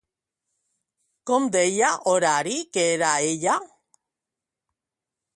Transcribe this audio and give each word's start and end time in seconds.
Com 1.31 1.43
deia 1.55 1.91
Horari 2.11 2.55
que 2.77 2.85
era 2.93 3.11
ella? 3.33 3.59